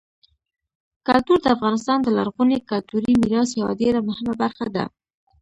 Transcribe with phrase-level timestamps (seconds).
[1.07, 4.85] کلتور د افغانستان د لرغوني کلتوري میراث یوه ډېره مهمه برخه ده.